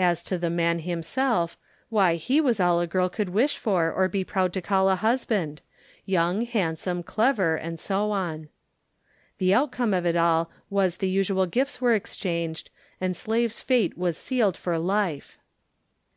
As 0.00 0.24
to 0.24 0.36
the 0.38 0.50
man 0.50 0.80
himself, 0.80 1.56
why 1.88 2.16
he 2.16 2.40
was 2.40 2.58
all 2.58 2.80
a 2.80 2.86
girl 2.88 3.08
could 3.08 3.28
wish 3.28 3.56
for 3.56 3.92
or 3.92 4.08
be 4.08 4.24
proud 4.24 4.52
to 4.54 4.60
call 4.60 4.88
a 4.90 4.96
husband,—young, 4.96 6.42
handsome, 6.46 7.04
clever, 7.04 7.54
and 7.54 7.78
so 7.78 8.10
on. 8.10 8.48
The 9.38 9.54
outcome 9.54 9.94
of 9.94 10.04
it 10.04 10.16
all 10.16 10.50
was 10.68 10.96
the 10.96 11.08
usual 11.08 11.46
gifts 11.46 11.80
were 11.80 11.94
exchanged 11.94 12.70
and 13.00 13.16
Slave's 13.16 13.60
fate 13.60 13.96
was 13.96 14.16
sealed 14.16 14.56
for 14.56 14.76
life. 14.80 15.38